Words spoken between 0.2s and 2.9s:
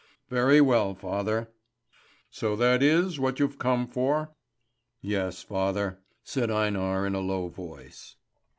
"Very well, father." "So that